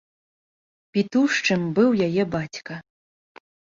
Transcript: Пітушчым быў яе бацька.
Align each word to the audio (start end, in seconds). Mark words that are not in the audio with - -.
Пітушчым 0.95 1.61
быў 1.81 1.89
яе 2.09 2.23
бацька. 2.37 2.73